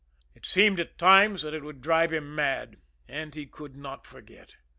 [0.33, 4.55] It seemed at times that it would drive him mad and he could not forget.